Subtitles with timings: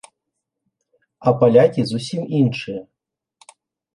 [1.27, 2.81] А палякі зусім іншыя.